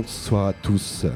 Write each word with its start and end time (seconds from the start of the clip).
Bonsoir 0.00 0.48
à 0.48 0.52
tous. 0.52 1.06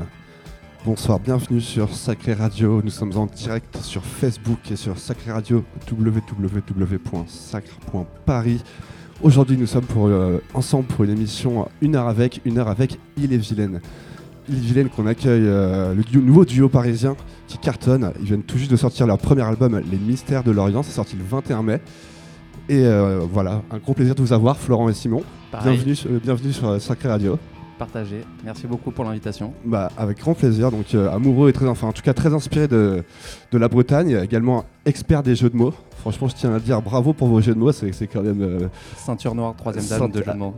Bonsoir, 0.87 1.21
bienvenue 1.21 1.61
sur 1.61 1.95
Sacré 1.95 2.33
Radio. 2.33 2.81
Nous 2.83 2.89
sommes 2.89 3.15
en 3.15 3.27
direct 3.27 3.77
sur 3.83 4.03
Facebook 4.03 4.59
et 4.71 4.77
sur 4.77 4.97
Sacré 4.99 5.33
Radio 5.33 5.63
www.sacre.paris. 5.93 8.63
Aujourd'hui, 9.21 9.59
nous 9.59 9.67
sommes 9.67 9.85
pour, 9.85 10.07
euh, 10.07 10.39
ensemble 10.55 10.87
pour 10.87 11.05
une 11.05 11.11
émission 11.11 11.69
une 11.83 11.95
heure 11.95 12.09
avec, 12.09 12.41
une 12.47 12.57
heure 12.57 12.69
avec 12.69 12.99
Il 13.19 13.35
est 13.35 13.37
Vilaine. 13.37 13.83
Il 14.49 14.55
est 14.57 14.61
Vilaine 14.61 14.89
qu'on 14.89 15.07
accueille 15.07 15.45
euh, 15.45 15.93
le 15.95 16.03
duo- 16.03 16.23
nouveau 16.23 16.47
duo 16.47 16.71
parisien 16.71 17.17
qui 17.49 17.59
cartonne. 17.59 18.13
Ils 18.21 18.25
viennent 18.29 18.45
tout 18.45 18.57
juste 18.57 18.71
de 18.71 18.77
sortir 18.77 19.07
leur 19.07 19.19
premier 19.19 19.43
album, 19.43 19.79
Les 19.91 19.99
Mystères 19.99 20.43
de 20.43 20.53
l'Orient. 20.53 20.83
C'est 20.83 20.93
sorti 20.93 21.17
le 21.17 21.25
21 21.29 21.63
mai. 21.63 21.83
Et 22.71 22.83
euh, 22.87 23.21
voilà, 23.31 23.61
un 23.71 23.77
gros 23.77 23.93
plaisir 23.93 24.15
de 24.15 24.23
vous 24.23 24.33
avoir, 24.33 24.57
Florent 24.57 24.89
et 24.89 24.95
Simon. 24.95 25.23
Pareil, 25.53 25.75
Bienvenue, 25.75 25.95
sur- 25.95 26.11
bienvenue 26.13 26.55
sur 26.55 26.81
Sacré 26.81 27.11
Radio. 27.11 27.39
Partagé. 27.81 28.21
Merci 28.45 28.67
beaucoup 28.67 28.91
pour 28.93 29.05
l'invitation. 29.05 29.53
Bah, 29.65 29.91
avec 29.97 30.19
grand 30.21 30.35
plaisir. 30.35 30.71
Donc, 30.71 30.95
euh, 30.95 31.11
amoureux 31.11 31.49
et 31.49 31.53
très, 31.53 31.67
enfin, 31.67 31.89
en 31.89 31.93
tout 31.93 32.03
cas, 32.03 32.13
très 32.13 32.33
inspiré 32.35 32.69
de, 32.69 33.03
de 33.51 33.59
la 33.59 33.69
Bretagne. 33.69 34.21
Également 34.23 34.65
expert 34.85 35.23
des 35.23 35.35
jeux 35.35 35.49
de 35.51 35.57
mots. 35.57 35.73
Franchement, 35.99 36.29
je 36.29 36.35
tiens 36.35 36.55
à 36.55 36.61
dire 36.61 36.81
bravo 36.83 37.13
pour 37.15 37.29
vos 37.29 37.41
jeux 37.41 37.55
de 37.55 37.59
mots. 37.59 37.73
C'est 37.73 37.93
c'est 37.93 38.07
quand 38.07 38.23
même. 38.23 38.43
euh, 38.43 38.69
Ceinture 38.97 39.35
noire, 39.35 39.55
troisième 39.57 39.85
dame 39.87 39.99
Ceinture- 39.99 40.21
de 40.21 40.25
jeu 40.25 40.33
de 40.33 40.39
mots. 40.39 40.55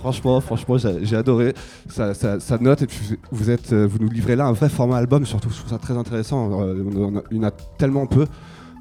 franchement, 0.00 0.40
franchement, 0.42 0.76
j'ai 1.02 1.16
adoré. 1.16 1.54
Ça, 1.88 2.12
ça- 2.14 2.38
ça 2.40 2.58
note. 2.58 2.82
Et 2.82 2.86
puis, 2.86 3.18
vous, 3.32 3.50
êtes, 3.50 3.72
euh, 3.72 3.86
vous 3.90 3.98
nous 3.98 4.10
livrez 4.10 4.36
là 4.36 4.44
un 4.46 4.52
vrai 4.52 4.68
format 4.68 4.98
album. 4.98 5.24
Surtout, 5.26 5.48
je 5.50 5.56
trouve 5.56 5.70
ça 5.70 5.78
très 5.78 5.96
intéressant. 5.96 6.46
On 6.50 7.04
en 7.04 7.16
a- 7.16 7.22
il 7.30 7.36
y 7.38 7.40
en 7.40 7.44
a 7.44 7.50
tellement 7.78 8.06
peu. 8.06 8.26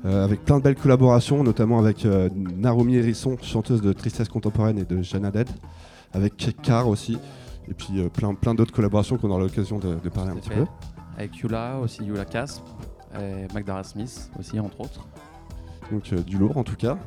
euh, 0.06 0.24
avec 0.24 0.46
plein 0.46 0.60
de 0.60 0.64
belles 0.64 0.76
collaborations, 0.76 1.44
notamment 1.44 1.80
avec 1.80 2.06
euh, 2.06 2.30
Naomi 2.58 2.96
Hérisson, 2.98 3.38
chanteuse 3.42 3.82
de 3.82 3.92
Tristesse 3.92 4.28
Contemporaine 4.30 4.78
et 4.78 4.84
de 4.86 5.02
Jeanne 5.02 5.26
Haddad. 5.26 5.50
Avec 6.14 6.56
Car 6.62 6.88
aussi. 6.88 7.18
Et 7.70 7.74
puis 7.74 8.00
euh, 8.00 8.10
plein, 8.10 8.34
plein 8.34 8.54
d'autres 8.54 8.74
collaborations 8.74 9.18
qu'on 9.18 9.30
aura 9.32 9.40
l'occasion 9.40 9.80
de, 9.80 9.96
de 9.96 10.10
parler 10.10 10.32
un 10.32 10.36
petit 10.36 10.50
fait. 10.50 10.56
peu. 10.56 10.66
Avec 11.18 11.38
Yula, 11.38 11.78
aussi 11.80 12.04
Yula 12.04 12.26
Casp, 12.26 12.64
et 13.20 13.52
Magdara 13.54 13.84
Smith 13.84 14.30
aussi, 14.40 14.60
entre 14.60 14.82
autres. 14.82 15.08
Donc 15.92 16.12
euh, 16.14 16.18
du 16.22 16.38
lourd 16.38 16.58
en 16.58 16.64
tout 16.64 16.76
cas. 16.76 16.98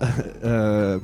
Euh, 0.44 0.98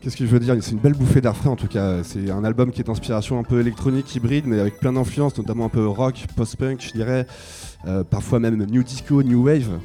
Qu'est-ce 0.00 0.16
que 0.16 0.24
je 0.24 0.30
veux 0.30 0.40
dire? 0.40 0.56
C'est 0.62 0.70
une 0.72 0.78
belle 0.78 0.94
bouffée 0.94 1.20
d'air 1.20 1.36
frais 1.36 1.50
en 1.50 1.56
tout 1.56 1.68
cas. 1.68 2.02
C'est 2.02 2.30
un 2.30 2.42
album 2.42 2.70
qui 2.72 2.80
est 2.80 2.84
d'inspiration 2.84 3.38
un 3.38 3.42
peu 3.42 3.60
électronique, 3.60 4.14
hybride, 4.16 4.46
mais 4.46 4.58
avec 4.58 4.78
plein 4.80 4.94
d'influences, 4.94 5.36
notamment 5.36 5.66
un 5.66 5.68
peu 5.68 5.86
rock, 5.86 6.24
post-punk, 6.36 6.80
je 6.80 6.92
dirais. 6.92 7.26
Parfois 8.08 8.40
même 8.40 8.56
new 8.64 8.82
disco, 8.82 9.22
new 9.22 9.44
wave, 9.44 9.78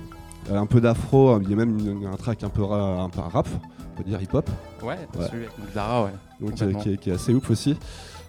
un 0.49 0.65
peu 0.67 0.79
d'afro. 0.79 1.41
Il 1.41 1.49
y 1.49 1.53
a 1.53 1.57
même 1.57 1.77
une- 1.77 2.05
un 2.07 2.15
track 2.15 2.43
un 2.45 2.49
peu, 2.49 2.63
ra- 2.63 3.01
un 3.03 3.09
peu 3.09 3.19
rap, 3.19 3.47
on 3.93 3.97
peut 4.01 4.09
dire 4.09 4.21
hip-hop, 4.21 4.49
Ouais, 4.81 4.87
Ouais. 5.19 5.27
celui 5.29 5.43
avec 5.47 5.57
Magdara, 5.59 6.05
ouais. 6.05 6.11
donc, 6.39 6.51
Complètement. 6.51 6.79
qui, 6.79 6.93
est, 6.93 6.97
qui 6.97 7.09
est 7.09 7.13
assez 7.13 7.33
ouf 7.33 7.49
aussi. 7.51 7.75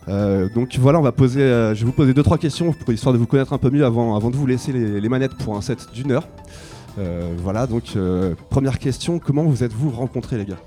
Euh, 0.08 0.48
donc 0.48 0.76
voilà, 0.78 0.98
on 0.98 1.02
va 1.02 1.12
poser, 1.12 1.42
euh, 1.42 1.74
je 1.74 1.80
vais 1.80 1.86
vous 1.86 1.92
poser 1.92 2.14
deux 2.14 2.22
trois 2.22 2.38
questions 2.38 2.72
pour 2.72 2.92
histoire 2.92 3.12
de 3.12 3.18
vous 3.18 3.26
connaître 3.26 3.52
un 3.52 3.58
peu 3.58 3.70
mieux 3.70 3.84
avant, 3.84 4.18
de 4.18 4.36
vous 4.36 4.46
laisser 4.46 4.72
les, 4.72 5.08
manettes 5.08 5.34
pour 5.34 5.56
un 5.56 5.60
set 5.60 5.92
d'une 5.92 6.12
heure. 6.12 6.28
Euh, 6.98 7.34
voilà, 7.38 7.66
donc 7.66 7.96
première 8.50 8.78
question, 8.78 9.18
comment 9.18 9.44
vous 9.44 9.64
êtes-vous 9.64 9.90
rencontrés 9.90 10.38
les 10.38 10.46
gars? 10.46 10.58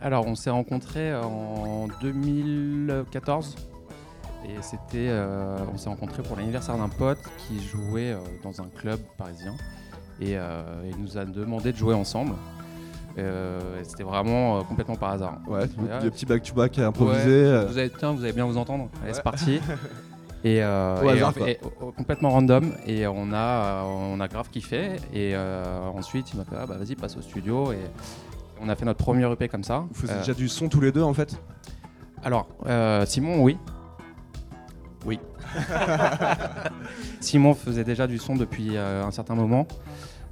Alors, 0.00 0.26
on 0.26 0.34
s'est 0.34 0.50
rencontrés 0.50 1.14
en 1.14 1.86
2014. 2.00 3.54
Et 4.44 4.60
c'était, 4.60 5.12
on 5.72 5.78
s'est 5.78 5.88
rencontrés 5.88 6.24
pour 6.24 6.36
l'anniversaire 6.36 6.76
d'un 6.76 6.88
pote 6.88 7.20
qui 7.38 7.62
jouait 7.62 8.16
dans 8.42 8.60
un 8.60 8.66
club 8.76 8.98
parisien. 9.16 9.54
Et 10.20 10.32
il 10.32 11.00
nous 11.00 11.16
a 11.18 11.24
demandé 11.24 11.70
de 11.70 11.76
jouer 11.76 11.94
ensemble. 11.94 12.32
Euh, 13.18 13.60
c'était 13.82 14.04
vraiment 14.04 14.58
euh, 14.58 14.62
complètement 14.62 14.96
par 14.96 15.10
hasard. 15.10 15.38
Ouais, 15.46 15.66
des 16.00 16.10
petits 16.10 16.26
back-to-back 16.26 16.78
improvisés. 16.78 17.26
Ouais, 17.26 17.32
euh, 17.46 17.66
vous, 17.68 17.78
allez, 17.78 17.90
tiens, 17.90 18.12
vous 18.12 18.22
allez 18.24 18.32
bien 18.32 18.46
vous 18.46 18.56
entendre. 18.56 18.88
Allez, 19.02 19.08
Ouais. 19.10 19.14
c'est 19.14 19.22
parti. 19.22 19.60
Et, 20.44 20.60
euh, 20.60 21.24
oh, 21.80 21.92
complètement 21.96 22.30
random. 22.30 22.72
Et 22.86 23.06
on 23.06 23.32
a, 23.32 23.84
on 23.84 24.18
a 24.18 24.26
grave 24.26 24.48
kiffé. 24.50 24.96
Et 25.14 25.36
euh, 25.36 25.86
ensuite, 25.94 26.32
il 26.32 26.38
m'a 26.38 26.44
fait 26.44 26.56
ah, 26.60 26.66
bah, 26.66 26.76
vas-y, 26.78 26.96
passe 26.96 27.16
au 27.16 27.22
studio. 27.22 27.70
Et 27.72 27.78
on 28.60 28.68
a 28.68 28.74
fait 28.74 28.84
notre 28.84 28.98
premier 29.04 29.30
EP 29.30 29.46
comme 29.48 29.62
ça. 29.62 29.84
Vous 29.88 30.00
faisiez 30.00 30.16
Euh, 30.16 30.18
déjà 30.18 30.34
du 30.34 30.48
son 30.48 30.68
tous 30.68 30.80
les 30.80 30.90
deux 30.90 31.02
en 31.02 31.14
fait? 31.14 31.40
Alors, 32.24 32.48
euh, 32.66 33.06
Simon, 33.06 33.40
oui. 33.42 33.56
Oui. 35.06 35.20
Simon 37.20 37.54
faisait 37.54 37.84
déjà 37.84 38.06
du 38.06 38.18
son 38.18 38.34
depuis 38.36 38.76
un 38.76 39.10
certain 39.10 39.34
moment. 39.34 39.66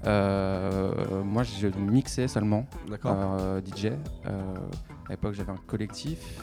Euh, 0.06 1.22
moi, 1.24 1.42
je 1.42 1.68
mixais 1.78 2.28
seulement. 2.28 2.66
D'accord. 2.88 3.16
euh, 3.38 3.60
DJ. 3.60 3.86
Euh, 3.86 4.54
à 5.06 5.10
l'époque, 5.10 5.34
j'avais 5.34 5.52
un 5.52 5.58
collectif 5.66 6.42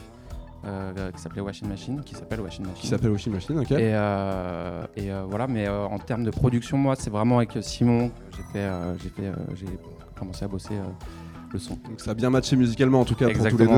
euh, 0.65 1.11
qui 1.11 1.21
s'appelait 1.21 1.41
Washing 1.41 1.67
Machine, 1.67 2.01
qui 2.03 2.15
s'appelle 2.15 2.41
Washing 2.41 2.65
Machine. 2.65 2.81
Qui 2.81 2.87
s'appelle 2.87 3.11
Washing 3.11 3.33
Machine, 3.33 3.59
ok. 3.59 3.71
Et, 3.71 3.93
euh, 3.93 4.83
et, 4.95 5.11
euh, 5.11 5.23
voilà, 5.27 5.47
mais 5.47 5.67
en 5.67 5.97
termes 5.99 6.23
de 6.23 6.31
production, 6.31 6.77
moi, 6.77 6.95
c'est 6.95 7.09
vraiment 7.09 7.37
avec 7.37 7.57
Simon 7.61 8.09
que 8.09 8.37
j'ai 8.37 8.43
fait, 8.53 8.69
j'ai 9.01 9.09
fait, 9.09 9.31
j'ai 9.55 9.79
commencé 10.17 10.45
à 10.45 10.47
bosser 10.47 10.75
le 11.53 11.59
son. 11.59 11.75
Donc 11.89 11.99
ça 11.99 12.11
a 12.11 12.13
bien 12.13 12.29
matché 12.29 12.55
musicalement 12.55 13.01
en 13.01 13.05
tout 13.05 13.15
cas 13.15 13.25
pour 13.29 13.43
tous 13.49 13.57
les 13.57 13.65
deux. 13.67 13.71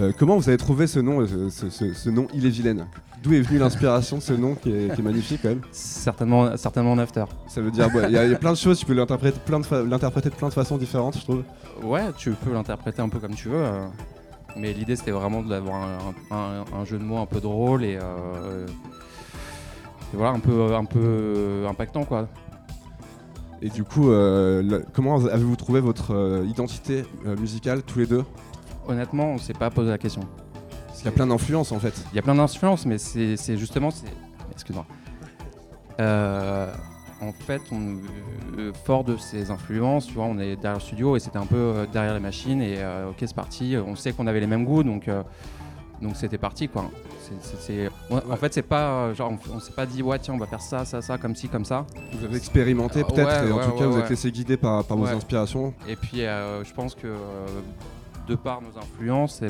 Euh, 0.00 0.12
comment 0.18 0.36
vous 0.36 0.48
avez 0.48 0.58
trouvé 0.58 0.86
ce 0.86 0.98
nom, 1.00 1.20
euh, 1.20 1.48
ce, 1.50 1.70
ce- 1.70 1.92
ce 1.94 2.10
nom 2.10 2.26
Il 2.34 2.44
est 2.46 2.50
vilaine 2.50 2.86
D'où 3.22 3.32
est 3.32 3.40
venue 3.40 3.58
l'inspiration 3.58 4.18
de 4.18 4.22
ce 4.22 4.32
nom 4.34 4.54
qui 4.54 4.70
est, 4.70 4.94
qui 4.94 5.00
est 5.00 5.04
magnifique 5.04 5.40
quand 5.42 5.48
même 5.48 5.62
Certainement, 5.72 6.56
certainement 6.56 6.92
en 6.92 6.98
after. 6.98 7.24
Ça 7.48 7.60
veut 7.60 7.70
dire, 7.70 7.86
ouais, 7.94 8.04
il 8.08 8.12
y, 8.12 8.18
a- 8.18 8.24
il 8.24 8.30
y 8.30 8.34
a 8.34 8.38
plein 8.38 8.52
de 8.52 8.56
choses, 8.56 8.78
tu 8.78 8.86
peux 8.86 8.92
l'interpréter 8.94 9.38
plein 9.44 9.58
de 9.60 9.66
fa- 9.66 9.82
l'interpréter 9.82 10.30
de 10.30 10.34
plein 10.34 10.48
de 10.48 10.52
façons 10.52 10.76
différentes, 10.76 11.16
je 11.18 11.22
trouve. 11.22 11.42
Ouais, 11.82 12.02
tu 12.16 12.30
peux 12.32 12.52
l'interpréter 12.52 13.02
un 13.02 13.08
peu 13.08 13.18
comme 13.18 13.34
tu 13.34 13.48
veux. 13.48 13.56
euh, 13.64 13.86
mais 14.56 14.72
l'idée, 14.72 14.96
c'était 14.96 15.10
vraiment 15.10 15.42
d'avoir 15.42 15.82
un, 15.82 15.98
un- 16.36 16.64
un 16.80 16.84
jeu 16.84 16.98
de 16.98 17.04
mots 17.04 17.18
un 17.18 17.26
peu 17.26 17.40
drôle 17.40 17.84
et, 17.84 17.98
euh, 18.00 18.66
et 20.12 20.16
voilà, 20.16 20.32
un 20.32 20.38
peu, 20.40 20.74
un 20.74 20.84
peu 20.84 21.64
impactant, 21.68 22.04
quoi. 22.04 22.28
Et 23.66 23.68
du 23.68 23.82
coup, 23.82 24.10
euh, 24.10 24.62
le- 24.62 24.84
comment 24.92 25.16
avez-vous 25.26 25.56
trouvé 25.56 25.80
votre 25.80 26.14
euh, 26.14 26.46
identité 26.48 27.04
euh, 27.26 27.36
musicale 27.36 27.82
tous 27.82 27.98
les 27.98 28.06
deux? 28.06 28.22
Honnêtement, 28.86 29.30
on 29.32 29.38
s'est 29.38 29.54
pas 29.54 29.70
posé 29.70 29.90
la 29.90 29.98
question. 29.98 30.20
Parce 30.86 30.98
qu'il 30.98 31.06
y 31.06 31.08
a 31.08 31.12
plein 31.12 31.26
d'influences 31.26 31.72
en 31.72 31.80
fait. 31.80 31.92
Il 32.12 32.16
y 32.16 32.18
a 32.20 32.22
plein 32.22 32.36
d'influences, 32.36 32.86
mais 32.86 32.96
c'est 32.98 33.56
justement. 33.56 33.90
c'est- 33.90 34.06
Excuse-moi. 34.52 34.86
Euh, 36.00 36.70
en 37.20 37.32
fait, 37.32 37.60
on, 37.72 37.96
euh, 38.56 38.72
fort 38.84 39.02
de 39.02 39.16
ces 39.16 39.50
influences, 39.50 40.06
tu 40.06 40.14
vois, 40.14 40.26
on 40.26 40.38
est 40.38 40.54
derrière 40.54 40.74
le 40.74 40.80
studio 40.80 41.16
et 41.16 41.20
c'était 41.20 41.38
un 41.38 41.46
peu 41.46 41.88
derrière 41.92 42.14
la 42.14 42.20
machine 42.20 42.62
et 42.62 42.76
euh, 42.78 43.08
ok, 43.10 43.16
c'est 43.20 43.34
parti. 43.34 43.74
On 43.84 43.96
sait 43.96 44.12
qu'on 44.12 44.28
avait 44.28 44.40
les 44.40 44.46
mêmes 44.46 44.64
goûts, 44.64 44.84
donc 44.84 45.08
donc 46.02 46.16
c'était 46.16 46.38
parti 46.38 46.68
quoi. 46.68 46.90
On- 48.10 48.16
En 48.32 48.36
fait, 48.36 48.54
c'est 48.54 48.62
pas 48.62 48.88
euh, 49.06 49.14
genre 49.14 49.32
on, 49.50 49.56
on 49.56 49.60
s'est 49.60 49.72
pas 49.72 49.86
dit 49.86 50.02
ouais 50.02 50.18
tiens 50.18 50.34
on 50.34 50.38
va 50.38 50.46
faire 50.46 50.60
ça, 50.60 50.84
ça, 50.84 51.02
ça 51.02 51.18
comme 51.18 51.34
ci 51.34 51.48
comme 51.48 51.64
ça. 51.64 51.84
Vous 52.12 52.24
avez 52.24 52.36
expérimenté 52.36 53.00
Ah, 53.02 53.12
peut-être 53.12 53.42
ouais, 53.42 53.48
et 53.48 53.52
en 53.52 53.56
ouais, 53.58 53.64
tout 53.64 53.72
cas 53.72 53.80
ouais, 53.86 53.86
vous 53.92 53.98
êtes 53.98 54.10
laissé 54.10 54.30
guider 54.30 54.56
par, 54.56 54.84
par 54.84 54.96
vos 54.96 55.06
inspirations. 55.06 55.74
Et 55.88 55.96
puis 55.96 56.22
euh, 56.22 56.62
je 56.64 56.72
pense 56.72 56.94
que 56.94 57.06
euh, 57.06 57.46
de 58.28 58.34
par 58.34 58.60
nos 58.62 58.76
influences, 58.78 59.42
et, 59.42 59.48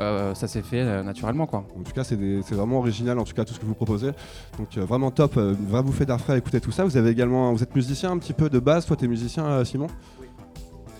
euh, 0.00 0.34
ça 0.34 0.46
s'est 0.48 0.62
fait 0.62 0.80
euh, 0.82 1.02
naturellement 1.02 1.46
quoi. 1.46 1.64
En 1.78 1.82
tout 1.82 1.92
cas, 1.92 2.04
c'est 2.04 2.16
vraiment 2.16 2.78
original, 2.78 3.18
en 3.18 3.24
tout 3.24 3.32
cas, 3.32 3.44
tout 3.46 3.54
ce 3.54 3.58
que 3.60 3.64
vous 3.64 3.74
proposez. 3.74 4.10
Donc, 4.58 4.76
euh, 4.76 4.84
vraiment 4.84 5.10
top. 5.10 5.38
Euh, 5.38 5.54
va 5.68 5.80
vous 5.80 5.92
faire 5.92 6.06
d'air 6.06 6.20
frais 6.20 6.34
à 6.34 6.36
écouter 6.36 6.60
tout 6.60 6.70
ça. 6.72 6.84
Vous 6.84 6.98
avez 6.98 7.08
également, 7.08 7.50
vous 7.54 7.62
êtes 7.62 7.74
musicien 7.74 8.10
un 8.12 8.18
petit 8.18 8.34
peu 8.34 8.50
de 8.50 8.58
base. 8.58 8.84
Toi, 8.84 8.96
t'es 8.96 9.08
musicien, 9.08 9.46
euh, 9.46 9.64
Simon? 9.64 9.86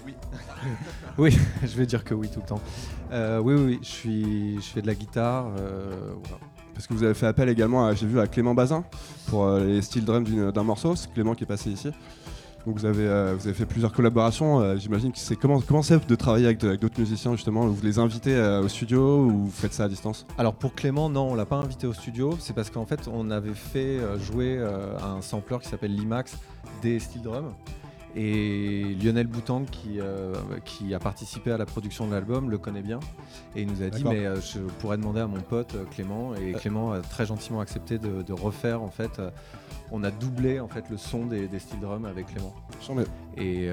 Oui, 0.06 0.14
je 1.62 1.76
vais 1.76 1.86
dire 1.86 2.04
que 2.04 2.14
oui 2.14 2.28
tout 2.28 2.40
le 2.40 2.46
temps. 2.46 2.60
Euh, 3.12 3.38
oui, 3.40 3.54
oui, 3.54 3.62
oui, 3.66 3.78
je, 3.82 3.86
suis, 3.88 4.56
je 4.56 4.66
fais 4.66 4.82
de 4.82 4.86
la 4.86 4.94
guitare. 4.94 5.46
euh. 5.58 6.12
Parce 6.74 6.86
que 6.86 6.92
vous 6.92 7.02
avez 7.04 7.14
fait 7.14 7.26
appel 7.26 7.48
également, 7.48 7.92
j'ai 7.94 8.06
vu, 8.06 8.20
à 8.20 8.26
Clément 8.26 8.54
Bazin 8.54 8.84
pour 9.28 9.44
euh, 9.46 9.64
les 9.64 9.80
style 9.80 10.04
drum 10.04 10.24
d'une- 10.24 10.50
d'un 10.50 10.62
morceau. 10.62 10.94
C'est 10.94 11.10
Clément 11.12 11.34
qui 11.34 11.44
est 11.44 11.46
passé 11.46 11.70
ici. 11.70 11.90
Donc, 12.66 12.78
vous 12.78 12.84
avez, 12.84 13.08
fait 13.54 13.64
plusieurs 13.64 13.92
collaborations. 13.92 14.76
J'imagine 14.76 15.12
que 15.12 15.18
c'est 15.18 15.36
comment, 15.36 15.60
comment 15.60 15.82
c'est 15.82 16.04
de 16.04 16.14
travailler 16.16 16.46
avec 16.46 16.58
d'autres 16.58 16.98
musiciens 16.98 17.30
justement? 17.36 17.68
Vous 17.68 17.80
les 17.80 18.00
invitez 18.00 18.36
au 18.60 18.66
studio 18.66 19.24
ou 19.24 19.30
vous 19.44 19.50
faites 19.52 19.72
ça 19.72 19.84
à 19.84 19.88
distance? 19.88 20.26
Alors 20.36 20.52
pour 20.52 20.74
Clément, 20.74 21.08
non, 21.08 21.30
on 21.30 21.34
l'a 21.36 21.46
pas 21.46 21.56
invité 21.56 21.86
au 21.86 21.92
studio. 21.92 22.36
C'est 22.40 22.54
parce 22.54 22.68
qu'en 22.70 22.84
fait, 22.84 23.08
on 23.10 23.30
avait 23.30 23.54
fait 23.54 23.98
jouer 24.18 24.58
un 25.00 25.22
sampler 25.22 25.58
qui 25.62 25.68
s'appelle 25.68 25.94
Limax 25.94 26.36
des 26.82 26.98
steel 26.98 27.22
drums. 27.22 27.52
Et 28.18 28.96
Lionel 29.02 29.26
Boutang, 29.26 29.64
qui, 29.64 30.00
euh, 30.00 30.32
qui 30.64 30.94
a 30.94 30.98
participé 30.98 31.52
à 31.52 31.58
la 31.58 31.66
production 31.66 32.06
de 32.06 32.12
l'album, 32.12 32.50
le 32.50 32.56
connaît 32.56 32.80
bien. 32.80 32.98
Et 33.54 33.62
il 33.62 33.68
nous 33.68 33.82
a 33.82 33.90
dit, 33.90 34.04
mais 34.04 34.24
euh, 34.24 34.40
je 34.40 34.58
pourrais 34.58 34.96
demander 34.96 35.20
à 35.20 35.26
mon 35.26 35.42
pote 35.42 35.74
euh, 35.74 35.84
Clément. 35.84 36.34
Et. 36.34 36.52
Clément 36.52 36.92
a 36.92 37.00
très 37.00 37.26
gentiment 37.26 37.60
accepté 37.60 37.98
de, 37.98 38.22
de 38.22 38.32
refaire. 38.32 38.82
En 38.82 38.90
fait, 38.90 39.18
euh, 39.18 39.30
on 39.92 40.02
a 40.02 40.10
doublé 40.10 40.60
en 40.60 40.68
fait 40.68 40.88
le 40.88 40.96
son 40.96 41.26
des, 41.26 41.46
des 41.46 41.58
steel 41.58 41.78
drums 41.80 42.06
avec 42.06 42.26
Clément. 42.28 42.54
Et 43.36 43.68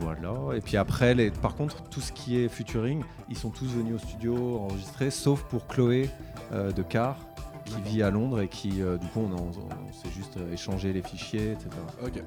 voilà. 0.00 0.56
Et 0.56 0.60
puis 0.60 0.76
après, 0.76 1.14
les, 1.14 1.30
par 1.30 1.54
contre, 1.54 1.84
tout 1.84 2.00
ce 2.00 2.10
qui 2.10 2.36
est 2.36 2.48
featuring, 2.48 3.02
ils 3.30 3.38
sont 3.38 3.50
tous 3.50 3.66
venus 3.68 3.94
au 3.94 3.98
studio 3.98 4.58
enregistrer, 4.58 5.10
sauf 5.10 5.44
pour 5.44 5.68
Chloé 5.68 6.10
de 6.52 6.82
Car, 6.82 7.16
qui 7.64 7.80
vit 7.82 8.02
à 8.02 8.10
Londres 8.10 8.40
et 8.40 8.48
qui, 8.48 8.82
euh, 8.82 8.96
du 8.96 9.06
coup, 9.08 9.20
on, 9.20 9.32
on 9.32 9.92
s'est 9.92 10.12
juste 10.14 10.38
échangé 10.52 10.92
les 10.92 11.02
fichiers, 11.02 11.52
etc. 11.52 11.68
Ok. 12.04 12.22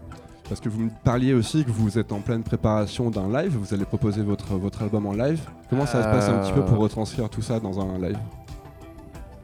Parce 0.51 0.59
que 0.59 0.68
vous 0.68 0.81
me 0.81 0.89
parliez 1.06 1.33
aussi 1.33 1.63
que 1.63 1.71
vous 1.71 1.98
êtes 1.98 2.12
en 2.12 2.19
pleine 2.19 2.44
préparation 2.44 3.09
d'un 3.09 3.30
live, 3.31 3.56
vous 3.56 3.74
allez 3.74 3.86
proposer 3.86 4.21
votre, 4.21 4.56
votre 4.56 4.81
album 4.81 5.06
en 5.06 5.13
live. 5.13 5.39
Comment 5.69 5.86
ça 5.86 6.03
se 6.03 6.07
passe 6.09 6.27
un 6.27 6.39
petit 6.39 6.51
peu 6.51 6.65
pour 6.65 6.75
Euh. 6.75 6.81
retranscrire 6.81 7.30
tout 7.30 7.42
ça 7.42 7.62
dans 7.62 7.80
un 7.80 7.98
live? 7.98 8.18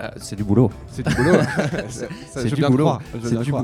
Euh, 0.02 0.10
c'est 0.18 0.36
du 0.36 0.44
boulot. 0.44 0.70
C'est 0.88 1.08
du 1.08 1.16
boulot. 1.16 1.36
C'est- 1.88 2.44
du 2.54 2.62
boulot. 2.62 2.98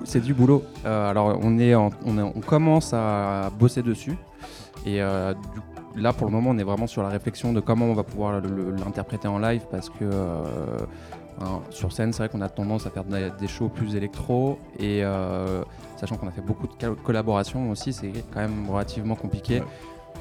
C'est 0.05 0.21
du, 0.21 0.33
bou- 0.33 0.39
boulot. 0.43 0.63
Euh, 0.85 1.09
alors 1.11 1.37
on 1.43 1.59
est, 1.59 1.75
en- 1.75 1.89
on, 2.05 2.17
est- 2.17 2.21
on 2.21 2.39
commence 2.39 2.93
à 2.93 3.49
bosser 3.59 3.81
dessus 3.83 4.17
et 4.85 5.01
euh, 5.01 5.33
du- 5.93 6.01
là 6.01 6.13
pour 6.13 6.25
le 6.27 6.31
moment 6.31 6.51
on 6.51 6.57
est 6.57 6.63
vraiment 6.63 6.87
sur 6.87 7.03
la 7.03 7.09
réflexion 7.09 7.51
de 7.51 7.59
comment 7.59 7.87
on 7.87 7.93
va 7.93 8.03
pouvoir 8.03 8.39
l'interpréter 8.85 9.27
en 9.27 9.37
live 9.39 9.63
parce 9.69 9.89
que 9.89 10.05
sur 11.69 11.91
scène 11.91 12.13
c'est 12.13 12.19
vrai 12.19 12.29
qu'on 12.29 12.41
a 12.41 12.49
tendance 12.49 12.85
à 12.85 12.89
faire 12.89 13.03
des, 13.03 13.47
shows 13.47 13.69
plus 13.69 13.95
électro 13.95 14.59
et 14.79 15.03
euh, 15.03 15.63
sachant 15.97 16.17
qu'on 16.17 16.27
a 16.27 16.31
fait 16.31 16.41
beaucoup 16.41 16.67
de 16.67 16.73
col- 16.73 16.95
collaborations 16.95 17.71
aussi 17.71 17.93
c'est 17.93 18.11
quand 18.33 18.39
même 18.41 18.69
relativement 18.69 19.15
compliqué. 19.15 19.59
Ouais. 19.61 19.65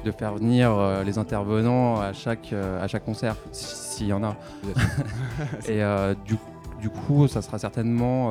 de 0.05 0.11
faire 0.11 0.33
venir 0.33 0.71
euh, 0.71 1.03
les 1.03 1.17
intervenants 1.17 2.01
à 2.01 2.11
chaque, 2.11 2.51
euh, 2.51 2.83
à 2.83 2.87
chaque 2.87 3.05
concert, 3.05 3.35
si- 3.53 3.75
s'il 3.93 4.07
y 4.07 4.13
en 4.13 4.23
a. 4.23 4.35
Et 5.69 5.81
du, 6.25 6.35
du 6.81 6.89
coup, 6.89 7.27
ça 7.29 7.41
sera 7.41 7.57
certainement, 7.59 8.29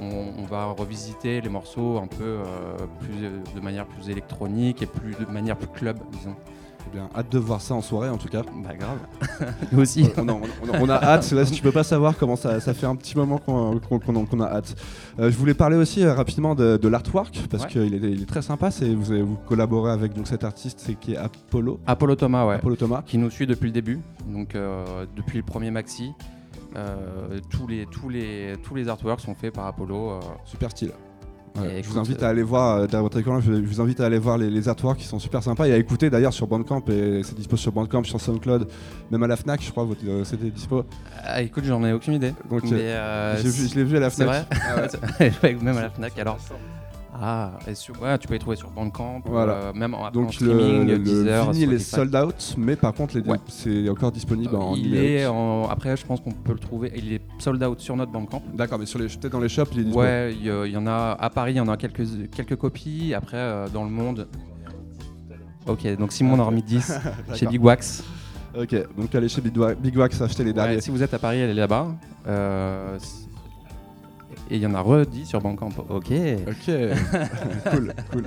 on, 0.00 0.24
on 0.38 0.44
va 0.44 0.64
revisiter 0.66 1.40
les 1.40 1.48
morceaux 1.48 1.98
un 1.98 2.06
peu 2.08 2.38
plus, 3.00 3.30
de 3.54 3.60
manière 3.60 3.86
plus 3.86 4.08
électronique 4.10 4.82
et 4.82 4.86
plus 4.86 5.14
de 5.14 5.26
manière 5.26 5.56
plus 5.56 5.68
club, 5.68 5.98
disons. 6.10 6.34
Eh 6.86 6.94
bien, 6.96 7.08
hâte 7.16 7.30
de 7.30 7.38
voir 7.38 7.60
ça 7.60 7.74
en 7.74 7.80
soirée 7.80 8.08
en 8.08 8.18
tout 8.18 8.28
cas. 8.28 8.42
Bah 8.42 8.74
grave. 8.76 8.98
Nous 9.72 9.80
aussi. 9.80 10.08
on, 10.16 10.28
a, 10.28 10.32
on 10.32 10.42
a- 10.74 10.80
on 10.80 10.88
a 10.88 10.94
hâte, 10.94 11.30
là, 11.32 11.44
si 11.46 11.52
tu 11.52 11.62
peux 11.62 11.72
pas 11.72 11.84
savoir 11.84 12.16
comment 12.18 12.36
ça, 12.36 12.60
ça 12.60 12.74
fait 12.74 12.86
un 12.86 12.96
petit 12.96 13.16
moment 13.16 13.38
qu'on 13.38 14.40
a 14.40 14.44
hâte. 14.46 14.74
Euh, 15.18 15.30
je 15.30 15.36
voulais 15.36 15.54
parler 15.54 15.76
aussi 15.76 16.04
euh, 16.04 16.12
rapidement 16.14 16.54
de, 16.54 16.76
de 16.76 16.88
l'artwork 16.88 17.40
parce 17.50 17.64
Ouais. 17.64 17.68
qu'il 17.70 17.94
est, 17.94 18.10
il 18.10 18.22
est 18.22 18.26
très 18.26 18.42
sympa. 18.42 18.70
C'est 18.70 18.94
vous, 18.94 19.12
avez- 19.12 19.22
vous 19.22 19.36
collaborez 19.46 19.92
avec 19.92 20.12
donc 20.14 20.26
cet 20.26 20.44
artiste, 20.44 20.80
c'est 20.84 20.94
qui 20.94 21.12
est 21.14 21.16
Apollo, 21.16 21.80
Apollo 21.86 22.16
Thomas, 22.16 22.46
ouais. 22.46 22.56
Apollo 22.56 22.76
Thomas. 22.76 23.02
Qui 23.06 23.18
nous 23.18 23.30
suit 23.30 23.46
depuis 23.46 23.66
le 23.66 23.72
début, 23.72 24.00
donc 24.26 24.54
euh, 24.54 25.06
depuis 25.16 25.38
le 25.38 25.44
premier 25.44 25.70
maxi. 25.70 26.12
Euh, 26.74 27.38
tous, 27.50 27.66
les, 27.66 27.84
tous, 27.86 28.08
les, 28.08 28.54
tous 28.62 28.74
les 28.74 28.88
artworks 28.88 29.20
sont 29.20 29.34
faits 29.34 29.52
par 29.54 29.66
Apollo. 29.66 30.10
euh, 30.12 30.20
Super 30.46 30.70
style. 30.70 30.92
Ouais, 31.54 31.82
je 31.82 31.88
vous 31.88 31.98
invite 31.98 32.22
euh, 32.22 32.26
à 32.26 32.30
aller 32.30 32.42
voir 32.42 32.76
euh, 32.78 32.80
derrière 32.86 33.02
votre 33.02 33.18
écran. 33.18 33.40
Je, 33.40 33.52
vous 33.52 33.80
invite 33.80 34.00
à 34.00 34.06
aller 34.06 34.18
voir 34.18 34.38
les, 34.38 34.48
les 34.50 34.68
artworks 34.68 34.98
qui 34.98 35.06
sont 35.06 35.18
super 35.18 35.42
sympas 35.42 35.66
et 35.66 35.72
à 35.72 35.76
écouter 35.76 36.08
d'ailleurs 36.08 36.32
sur 36.32 36.46
Bandcamp 36.46 36.82
et 36.88 37.22
c'est 37.24 37.34
dispo 37.34 37.56
sur 37.56 37.72
Bandcamp, 37.72 38.04
sur 38.04 38.20
SoundCloud, 38.20 38.68
même 39.10 39.22
à 39.22 39.26
la 39.26 39.36
Fnac, 39.36 39.62
je 39.62 39.70
crois. 39.70 39.84
votre- 39.84 40.00
euh, 40.06 40.24
C'était 40.24 40.48
dispo. 40.50 40.84
Ah, 41.22 41.42
écoute, 41.42 41.64
j'en 41.64 41.84
ai 41.84 41.92
aucune 41.92 42.14
idée. 42.14 42.32
Donc, 42.50 42.62
Mais, 42.64 42.70
euh, 42.80 43.36
J'ai 43.42 43.48
vu- 43.50 43.68
je 43.68 43.74
l'ai 43.74 43.84
vu 43.84 43.96
à 43.96 44.00
la 44.00 44.10
C'est 44.10 44.24
Fnac. 44.24 44.46
vrai 44.48 44.58
Ah 44.66 44.76
ouais. 45.20 45.54
Même 45.62 45.76
à 45.76 45.82
la 45.82 45.90
Fnac 45.90 46.18
alors. 46.18 46.38
Ah, 47.14 47.58
et 47.68 47.74
sur- 47.74 48.00
ouais, 48.00 48.16
tu 48.18 48.26
peux 48.26 48.32
les 48.32 48.40
trouver 48.40 48.56
sur 48.56 48.70
Bandcamp, 48.70 49.20
Voilà. 49.26 49.52
euh, 49.52 49.72
même 49.74 49.92
en, 49.92 50.06
en 50.06 50.10
Donc 50.10 50.28
le, 50.40 50.46
streaming, 50.58 50.86
le 50.88 50.98
Deezer, 50.98 51.50
vinyle 51.52 51.72
est 51.74 51.78
sold 51.78 52.14
out, 52.16 52.54
mais 52.56 52.74
par 52.74 52.94
contre 52.94 53.18
Ouais. 53.20 53.36
c'est 53.48 53.86
encore 53.90 54.10
disponible 54.12 54.56
en 54.56 54.74
il 54.74 54.96
est 54.96 55.26
en- 55.26 55.68
après, 55.68 55.94
je 55.96 56.06
pense 56.06 56.20
qu'on 56.22 56.30
peut 56.32 56.54
le 56.54 56.58
trouver. 56.58 56.90
Il 56.96 57.12
est 57.12 57.20
sold 57.38 57.62
out 57.62 57.80
sur 57.80 57.96
notre 57.96 58.12
Bandcamp. 58.12 58.42
D'accord, 58.54 58.78
mais 58.78 58.86
peut-être 58.86 59.28
dans 59.28 59.40
les 59.40 59.50
shops, 59.50 59.68
il 59.74 59.90
est. 59.90 59.94
Ouais, 59.94 60.32
il 60.34 60.46
y, 60.72 60.76
en 60.76 60.86
a 60.86 61.16
à 61.20 61.28
Paris, 61.28 61.52
il 61.52 61.56
y 61.56 61.60
en 61.60 61.68
a 61.68 61.76
quelques, 61.76 62.30
quelques 62.34 62.56
copies. 62.56 63.12
Après, 63.14 63.36
euh, 63.36 63.68
dans 63.68 63.84
le 63.84 63.90
monde. 63.90 64.26
Ok, 65.66 65.86
donc 65.98 66.12
Simon 66.12 66.34
en 66.34 66.40
a 66.40 66.44
remis 66.44 66.62
10 66.62 66.92
chez. 67.34 67.46
Big 67.46 67.62
Wax. 67.62 68.02
Ok, 68.58 68.74
donc 68.98 69.14
allez 69.14 69.28
chez 69.28 69.40
Big 69.42 69.56
Wa- 69.56 69.74
Big 69.74 69.96
Wax 69.96 70.20
acheter 70.22 70.44
les 70.44 70.52
derniers. 70.52 70.76
Ouais, 70.76 70.80
si 70.80 70.90
vous 70.90 71.02
êtes 71.02 71.12
à 71.14 71.18
Paris, 71.18 71.42
allez 71.42 71.54
là-bas. 71.54 71.88
Et 74.52 74.56
il 74.56 74.62
y 74.62 74.66
en 74.66 74.74
a 74.74 74.80
redit 74.82 75.24
sur 75.24 75.40
Bandcamp. 75.40 75.70
Ok. 75.88 76.12
Ok, 76.46 76.70
cool, 77.72 77.94
cool. 78.12 78.24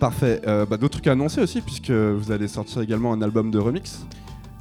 Parfait. 0.00 0.42
Euh, 0.46 0.66
bah, 0.66 0.76
D'autres 0.76 0.94
trucs 0.94 1.06
à 1.06 1.12
annoncer 1.12 1.40
aussi, 1.40 1.60
puisque 1.60 1.90
vous 1.92 2.32
allez 2.32 2.48
sortir 2.48 2.82
également 2.82 3.12
un 3.12 3.22
album 3.22 3.50
de 3.52 3.58
remix. 3.58 4.04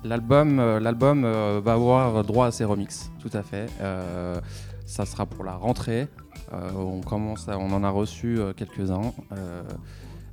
L'album, 0.03 0.59
euh, 0.59 0.79
l'album 0.79 1.23
euh, 1.25 1.59
va 1.65 1.73
avoir 1.73 2.23
droit 2.23 2.45
à 2.45 2.51
ses 2.51 2.63
remixes, 2.63 3.09
tout 3.19 3.31
à 3.33 3.41
fait. 3.41 3.65
Euh, 3.81 4.39
ça 4.85 5.05
sera 5.07 5.25
pour 5.25 5.43
la 5.43 5.55
rentrée. 5.55 6.07
Euh, 6.53 6.69
on 6.77 7.01
commence, 7.01 7.49
à- 7.49 7.57
on 7.57 7.71
en 7.71 7.83
a 7.83 7.89
reçu 7.89 8.37
euh, 8.37 8.53
quelques-uns. 8.55 9.01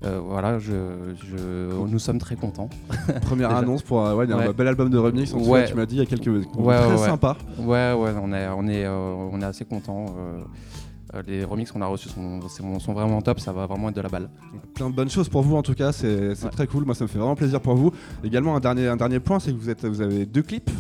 Euh, 0.04 0.18
voilà, 0.20 0.58
je, 0.58 0.72
je- 1.14 1.86
nous 1.88 1.98
sommes 1.98 2.18
très 2.18 2.34
contents. 2.34 2.68
Première 3.22 3.54
annonce 3.54 3.82
pour 3.82 4.04
euh, 4.04 4.14
ouais, 4.16 4.30
un 4.32 4.50
bel 4.52 4.66
album 4.68 4.90
de 4.90 4.98
remix. 4.98 5.32
Ouais. 5.32 5.66
tu 5.66 5.74
m'as 5.74 5.86
dit 5.86 5.96
il 5.96 5.98
y 5.98 6.02
a 6.02 6.06
quelques 6.06 6.50
très 6.52 6.98
sympa. 6.98 7.36
Ouais, 7.58 7.92
ouais, 7.92 8.10
on 8.20 8.32
est, 8.32 8.48
on 8.48 8.66
est, 8.68 8.84
euh, 8.84 8.90
on 9.32 9.40
est 9.40 9.44
assez 9.44 9.64
contents. 9.64 10.06
euh, 10.18 10.40
les 11.26 11.44
remixes 11.44 11.70
qu'on 11.70 11.82
a 11.82 11.86
reçus 11.86 12.08
sont, 12.08 12.40
sont 12.80 12.92
vraiment 12.94 13.20
top. 13.20 13.38
Ça 13.38 13.52
va 13.52 13.66
vraiment 13.66 13.90
être 13.90 13.96
de 13.96 14.00
la 14.00 14.08
balle. 14.08 14.30
Plein 14.74 14.88
de 14.90 14.94
bonnes 14.94 15.10
choses 15.10 15.28
pour 15.28 15.42
vous 15.42 15.56
en 15.56 15.62
tout 15.62 15.74
cas, 15.74 15.92
c'est 15.92 16.34
très 16.50 16.66
cool. 16.66 16.84
Moi, 16.84 16.94
ça 16.94 17.04
me 17.04 17.08
fait 17.08 17.18
vraiment 17.18 17.36
plaisir 17.36 17.60
pour 17.60 17.74
vous. 17.74 17.92
Également, 18.24 18.56
un 18.56 18.60
dernier, 18.60 18.88
un 18.88 18.96
dernier 18.96 19.20
point, 19.20 19.38
c'est 19.38 19.52
que 19.52 19.58
vous, 19.58 19.68
êtes, 19.70 19.84
vous 19.84 20.00
avez 20.00 20.24
deux 20.26 20.42
clips. 20.42 20.70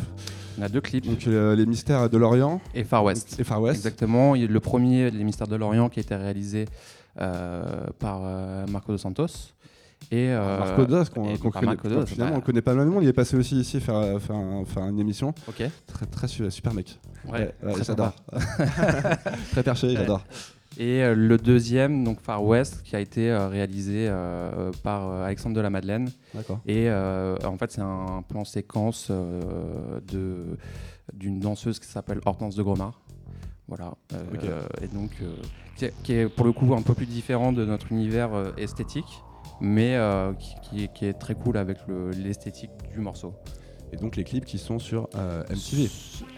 On 0.58 0.62
a 0.62 0.68
deux 0.68 0.80
clips 0.80 1.06
Donc, 1.06 1.26
euh, 1.26 1.54
Les 1.54 1.64
Mystères 1.66 2.10
de 2.10 2.18
l'Orient 2.18 2.60
et 2.74 2.84
Far 2.84 3.04
West. 3.04 3.36
et 3.38 3.44
Far 3.44 3.60
West. 3.62 3.76
Exactement. 3.76 4.34
Le 4.34 4.60
premier, 4.60 5.10
Les 5.10 5.22
Mystères 5.24 5.48
de 5.48 5.56
l'Orient, 5.56 5.88
qui 5.88 6.00
a 6.00 6.02
été 6.02 6.14
réalisé 6.16 6.66
par 7.16 8.20
euh, 8.24 8.66
Marco 8.68 8.92
dos 8.92 8.98
Santos. 8.98 9.26
Et, 10.10 10.30
euh, 10.30 10.58
Marco 10.58 10.84
Dos, 10.84 11.04
qu'on 11.14 11.36
par 11.36 11.52
connaît, 11.52 11.66
Marco 11.66 11.88
Dos, 11.88 12.06
finalement, 12.06 12.36
on 12.36 12.40
connaît 12.40 12.60
pas 12.60 12.74
mal 12.74 12.86
de 12.86 12.90
monde. 12.90 13.04
Il 13.04 13.08
est 13.08 13.12
passé 13.12 13.36
aussi 13.36 13.56
ici 13.60 13.78
faire, 13.80 14.20
faire, 14.20 14.34
un- 14.34 14.64
faire 14.64 14.84
une 14.88 14.98
émission. 14.98 15.32
Ok. 15.48 15.62
Très, 15.86 16.06
très 16.06 16.26
su- 16.26 16.50
super 16.50 16.74
mec. 16.74 16.98
Ouais, 17.30 17.54
j'adore. 17.86 18.12
très 19.52 19.62
perché, 19.62 19.88
Ouais. 19.88 19.94
j'adore. 19.96 20.22
Et 20.78 21.02
euh, 21.04 21.14
le 21.14 21.36
deuxième, 21.36 22.02
donc 22.02 22.20
Far 22.20 22.42
West, 22.42 22.82
qui 22.82 22.96
a 22.96 23.00
été 23.00 23.30
euh, 23.30 23.46
réalisé 23.48 24.08
euh, 24.08 24.72
par 24.82 25.08
euh, 25.08 25.24
Alexandre 25.24 25.54
de 25.54 25.60
la 25.60 25.70
Madeleine. 25.70 26.10
D'accord. 26.34 26.60
Et 26.66 26.88
euh, 26.88 27.36
en 27.44 27.56
fait, 27.58 27.70
c'est 27.72 27.82
un 27.82 28.22
plan 28.26 28.44
séquence 28.44 29.08
euh, 29.10 30.00
de 30.10 30.56
d'une 31.12 31.40
danseuse 31.40 31.78
qui 31.78 31.86
s'appelle 31.86 32.20
Hortense 32.24 32.56
de 32.56 32.62
Gromard. 32.62 33.00
Voilà. 33.68 33.92
Euh, 34.14 34.62
et 34.80 34.88
donc, 34.88 35.10
euh, 35.22 35.34
qui, 36.02 36.12
est, 36.14 36.28
pour 36.28 36.46
le 36.46 36.52
coup 36.52 36.74
un 36.74 36.82
peu 36.82 36.94
plus 36.94 37.06
différent 37.06 37.52
de 37.52 37.64
notre 37.64 37.90
univers 37.92 38.34
euh, 38.34 38.50
esthétique, 38.56 39.22
mais 39.60 39.96
euh, 39.96 40.32
qui, 40.34 40.54
qui 40.62 40.84
est, 40.84 40.92
qui 40.92 41.06
est 41.06 41.12
très 41.14 41.34
cool 41.34 41.56
avec 41.56 41.78
le- 41.88 42.10
l'esthétique 42.10 42.70
du 42.94 43.00
morceau. 43.00 43.34
Et 43.92 43.96
donc 43.96 44.16
les 44.16 44.24
clips 44.24 44.46
qui 44.46 44.56
sont 44.56 44.78
sur 44.78 45.08
euh, 45.16 45.42
MTV. 45.50 45.90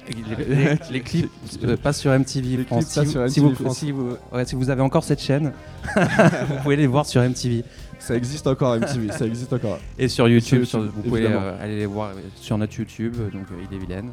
Les, 0.09 0.45
les- 0.45 0.79
les 0.91 1.01
clips 1.03 1.31
euh, 1.63 1.77
passent 1.77 2.01
sur 2.01 2.11
MTV 2.13 2.65
France. 2.65 2.87
Si, 2.87 3.07
sur 3.07 3.23
vous- 3.23 3.29
si 3.29 3.41
MTV 3.41 3.55
vous, 3.55 3.65
France. 3.65 3.79
si 3.79 3.93
vous- 3.93 4.17
ouais, 4.33 4.45
si 4.45 4.55
vous 4.57 4.71
avez 4.71 4.83
encore 4.83 5.05
cette 5.05 5.21
chaîne, 5.21 5.53
vous 5.97 6.57
pouvez 6.63 6.77
les 6.77 6.87
voir 6.89 7.07
sur 7.07 7.23
MTV. 7.23 7.65
Ça 8.01 8.17
existe 8.17 8.47
encore 8.49 8.77
MTV, 8.77 9.13
ça 9.13 9.25
existe 9.25 9.53
encore. 9.53 9.79
Et 9.99 10.09
sur 10.09 10.29
YouTube, 10.29 10.65
Sur 10.65 10.81
YouTube, 10.81 10.93
sur- 10.93 11.03
vous 11.03 11.09
pouvez 11.09 11.27
euh, 11.27 11.63
aller 11.63 11.77
les 11.79 11.87
voir 11.87 12.11
sur 12.35 12.59
notre 12.59 12.77
YouTube, 12.79 13.15
donc 13.33 13.47
Il 13.71 13.77
est 13.77 13.79
vilaine. 13.81 14.11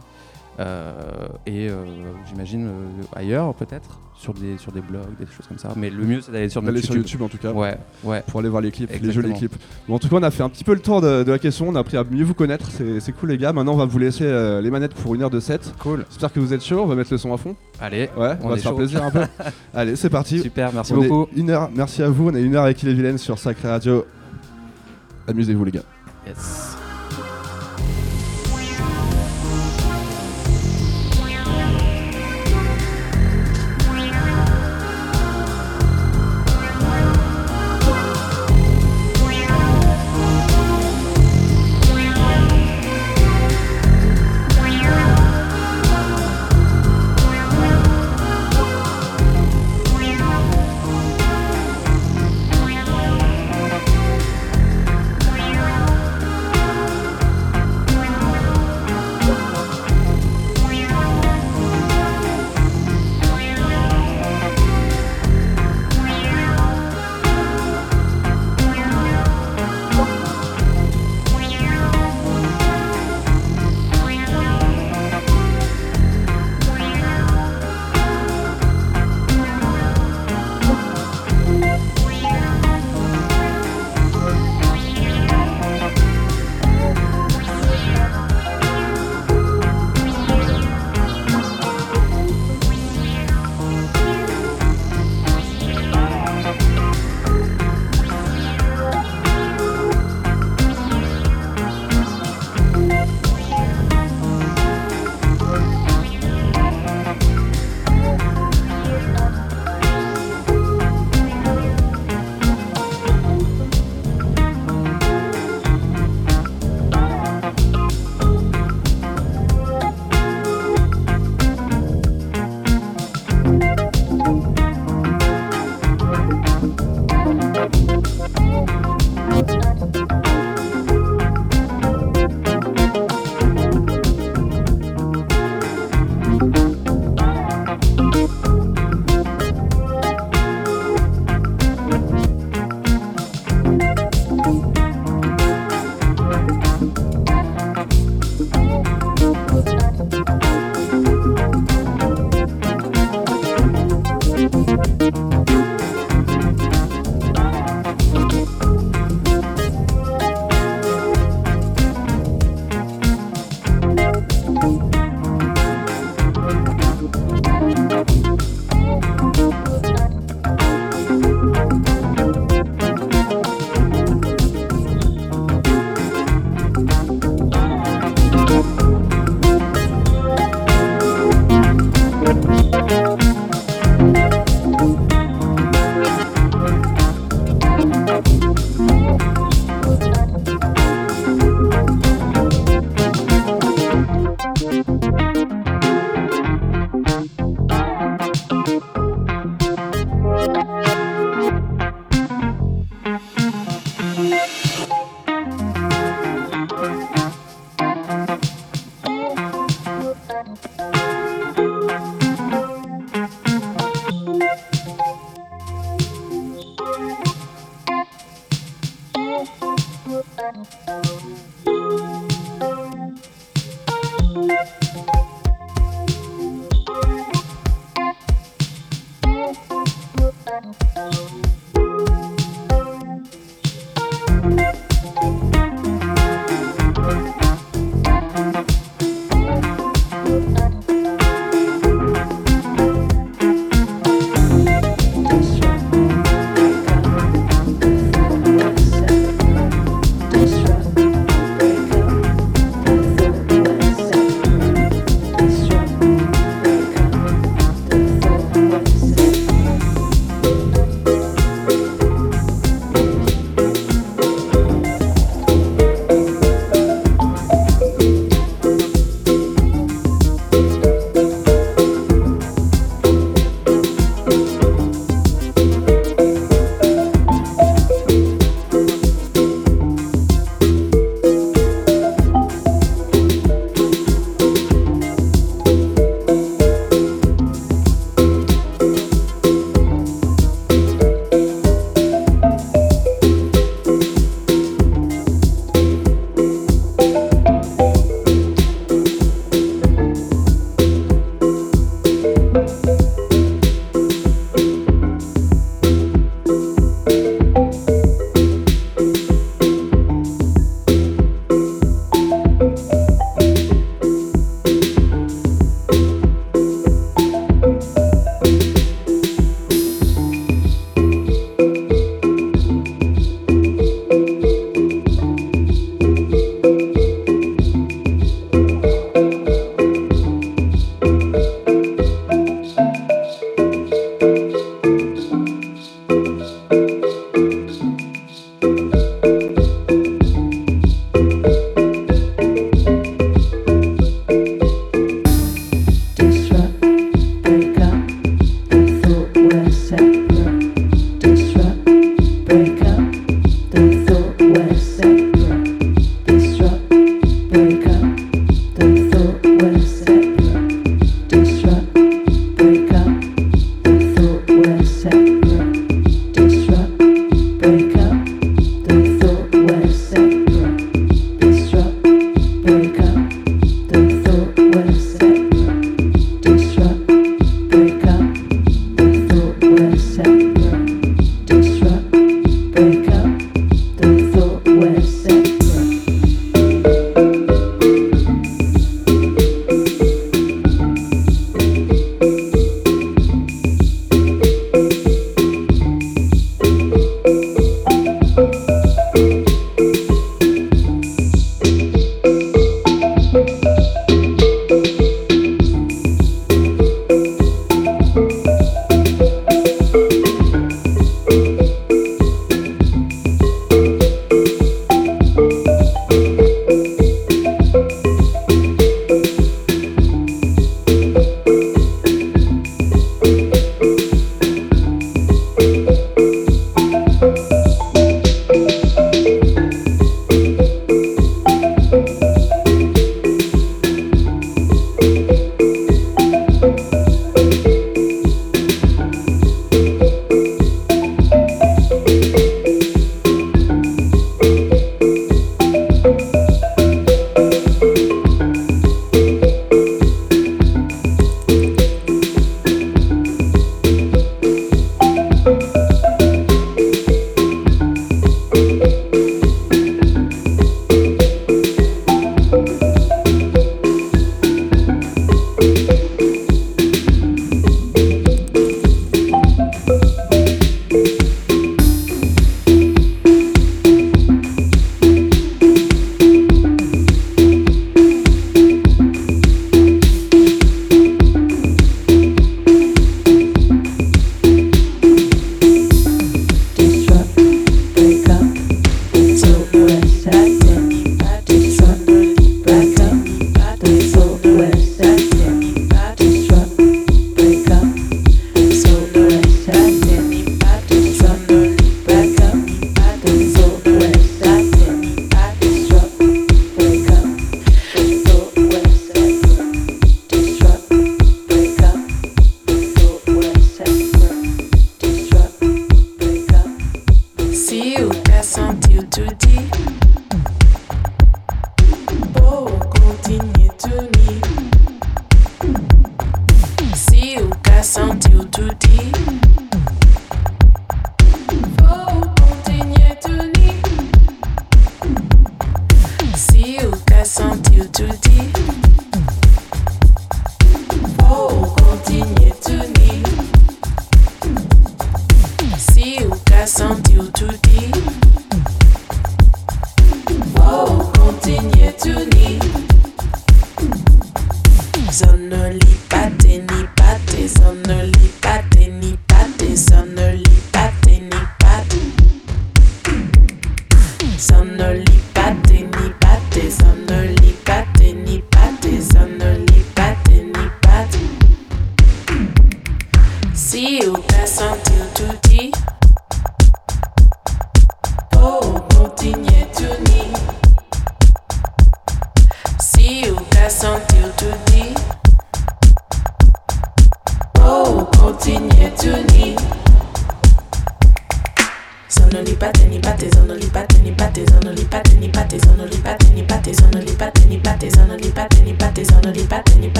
Et 1.47 1.67
j'imagine 2.29 2.69
ailleurs 3.15 3.53
peut-être, 3.55 3.99
sur 4.21 4.33
des, 4.33 4.57
sur 4.57 4.71
des 4.71 4.81
blogs, 4.81 5.01
des 5.19 5.25
choses 5.25 5.47
comme 5.47 5.57
ça. 5.57 5.69
Mais 5.75 5.89
le 5.89 6.03
mieux 6.05 6.21
c'est 6.21 6.31
d'aller 6.31 6.47
sur 6.49 6.61
sur 6.83 6.95
YouTube. 6.95 7.21
En 7.23 7.27
tout 7.27 7.37
cas. 7.39 7.51
Ouais, 7.51 7.75
ouais. 8.03 8.23
Pour 8.27 8.39
aller 8.39 8.49
voir 8.49 8.61
les 8.61 8.69
clips, 8.71 8.89
les 9.01 9.11
jolis 9.11 9.33
clips. 9.33 9.55
Bon, 9.87 9.95
en 9.95 9.99
tout 9.99 10.07
cas, 10.09 10.17
on 10.17 10.23
a 10.23 10.29
fait 10.31 10.43
un 10.43 10.49
petit 10.49 10.63
peu 10.63 10.73
le 10.73 10.79
tour 10.79 11.01
de, 11.01 11.23
de 11.23 11.31
la 11.31 11.39
question, 11.39 11.67
on 11.69 11.75
a 11.75 11.79
appris 11.79 11.97
à 11.97 12.03
mieux 12.03 12.23
vous 12.23 12.33
connaître, 12.35 12.69
c'est 12.99 13.11
cool 13.13 13.29
les 13.29 13.37
gars. 13.37 13.51
Maintenant, 13.51 13.73
on 13.73 13.77
va 13.77 13.85
vous 13.85 13.97
laisser 13.99 14.25
euh, 14.25 14.61
les 14.61 14.69
manettes 14.69 14.93
pour 14.93 15.15
une 15.15 15.23
heure 15.23 15.29
de 15.31 15.39
set. 15.39 15.73
Cool. 15.79 16.05
J'espère 16.09 16.31
que 16.31 16.39
vous 16.39 16.53
êtes 16.53 16.63
chaud, 16.63 16.81
on 16.81 16.85
va 16.85 16.95
mettre 16.95 17.11
le 17.11 17.17
son 17.17 17.33
à 17.33 17.37
fond. 17.37 17.55
Allez, 17.79 18.09
Ouais, 18.15 18.35
on, 18.41 18.45
On 18.45 18.49
va 18.49 18.57
se 18.57 18.61
faire 18.61 18.71
chaud. 18.71 18.77
plaisir 18.77 19.03
un 19.03 19.11
peu. 19.11 19.21
Allez, 19.73 19.95
c'est 19.95 20.09
parti. 20.09 20.39
super, 20.39 20.71
merci 20.73 20.93
On 20.93 20.97
beaucoup. 21.01 21.27
Une 21.35 21.49
heure, 21.49 21.69
merci 21.75 22.03
à 22.03 22.09
vous, 22.09 22.29
on 22.29 22.35
est 22.35 22.41
une 22.43 22.55
heure 22.55 22.63
avec 22.65 22.81
Il 22.83 22.89
est 22.89 22.93
vilaine 22.93 23.17
sur 23.17 23.39
Sacré 23.39 23.67
Radio. 23.69 24.05
Amusez-vous 25.27 25.65
les 25.65 25.71
gars. 25.71 25.83
Yes. 26.27 26.77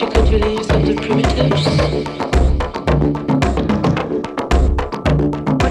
What 0.00 0.14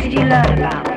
did 0.02 0.12
you 0.12 0.20
learn 0.20 0.58
about? 0.58 0.97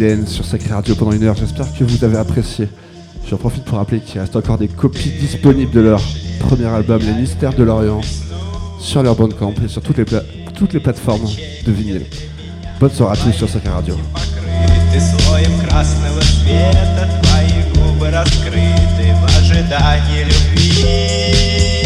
Ville 0.00 0.02
et 0.02 0.08
Vilaine 0.14 0.26
sur 0.26 0.44
Sacré 0.44 0.72
Radio 0.72 0.94
pendant 0.94 1.12
une 1.12 1.22
heure. 1.24 1.36
J'espère 1.36 1.66
que 1.74 1.84
vous 1.84 2.04
avez 2.04 2.16
apprécié. 2.16 2.68
J'en 3.28 3.36
profite 3.36 3.64
pour 3.64 3.78
rappeler 3.78 4.00
qu'il 4.00 4.20
reste 4.20 4.36
encore 4.36 4.56
des 4.58 4.68
copies 4.68 5.10
disponibles 5.20 5.72
de 5.72 5.80
leur 5.80 6.00
premier 6.40 6.66
album, 6.66 7.00
Les 7.02 7.12
Mystères 7.12 7.52
de 7.54 7.62
l'Orient, 7.64 8.00
sur 8.80 9.02
leur 9.02 9.16
Bandcamp 9.16 9.54
et 9.64 9.68
sur 9.68 9.82
toutes 9.82 9.98
les, 9.98 10.04
pla- 10.04 10.22
toutes 10.54 10.72
les 10.72 10.80
plateformes 10.80 11.26
de 11.66 11.72
vinyle. 11.72 12.06
Bonne 12.80 12.90
soirée 12.90 13.18
à 13.18 13.22
tous 13.22 13.32
sur 13.32 13.48
Sacré 13.48 13.70
Radio. 13.70 13.96
Ты 14.92 15.00
слоем 15.00 15.52
красного 15.68 16.20
света 16.22 17.06
Твои 17.22 17.62
губы 17.74 18.08
раскрыты 18.10 19.12
в 19.20 19.24
ожидании 19.38 20.24
любви 20.24 21.79